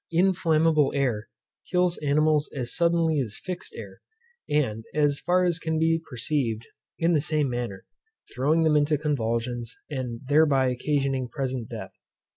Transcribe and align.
Inflammable 0.11 0.91
air 0.95 1.29
kills 1.69 1.99
animals 1.99 2.49
as 2.55 2.73
suddenly 2.75 3.19
as 3.19 3.37
fixed 3.37 3.75
air, 3.77 4.01
and, 4.49 4.83
as 4.95 5.19
far 5.19 5.43
as 5.45 5.59
can 5.59 5.77
be 5.77 6.01
perceived, 6.09 6.65
in 6.97 7.13
the 7.13 7.21
same 7.21 7.51
manner, 7.51 7.85
throwing 8.33 8.63
them 8.63 8.75
into 8.75 8.97
convulsions, 8.97 9.77
and 9.91 10.21
thereby 10.25 10.69
occasioning 10.69 11.27
present 11.29 11.69
death. 11.69 11.91